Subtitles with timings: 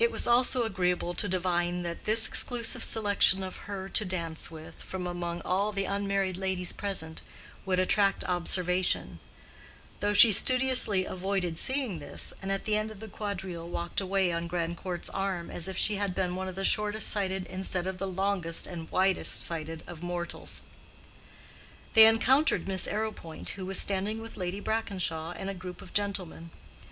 [0.00, 4.82] It was also agreeable to divine that this exclusive selection of her to dance with,
[4.82, 7.22] from among all the unmarried ladies present,
[7.64, 9.20] would attract observation;
[10.00, 14.32] though she studiously avoided seeing this, and at the end of the quadrille walked away
[14.32, 17.98] on Grandcourt's arm as if she had been one of the shortest sighted instead of
[17.98, 20.62] the longest and widest sighted of mortals.
[21.92, 26.50] They encountered Miss Arrowpoint, who was standing with Lady Brackenshaw and a group of gentlemen.